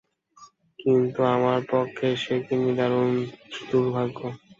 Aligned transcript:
কিন্তু 0.79 1.19
আমার 1.35 1.59
পক্ষে 1.71 2.07
সে 2.23 2.35
কি 2.45 2.55
নিদারুণ 2.63 3.09
দুর্ভাগ্য। 3.69 4.19